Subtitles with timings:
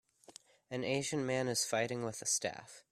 [0.71, 2.83] An Asian man is fighting with a staff.